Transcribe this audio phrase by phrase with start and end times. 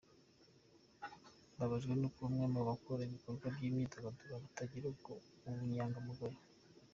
[1.53, 4.85] Mbabajwe nuko bamwe mu bakora ibikorwa by’imyidagaduro batagira
[5.47, 6.27] ubunyamwuga.